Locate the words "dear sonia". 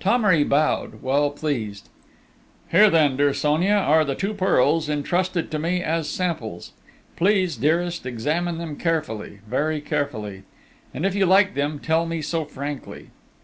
3.16-3.74